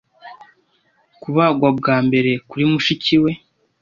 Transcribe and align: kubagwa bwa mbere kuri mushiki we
kubagwa 1.21 1.69
bwa 1.77 1.97
mbere 2.07 2.31
kuri 2.49 2.63
mushiki 2.71 3.15
we 3.23 3.31